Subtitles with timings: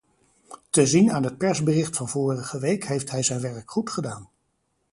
[0.69, 4.29] Te zien aan het persbericht van vorige week heeft hij zijn werk goed gedaan.